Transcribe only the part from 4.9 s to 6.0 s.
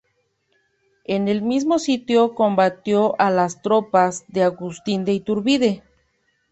de Iturbide.